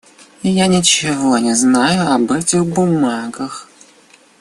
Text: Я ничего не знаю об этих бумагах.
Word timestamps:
Я 0.51 0.65
ничего 0.65 1.37
не 1.37 1.53
знаю 1.53 2.11
об 2.11 2.31
этих 2.31 2.65
бумагах. 2.65 3.69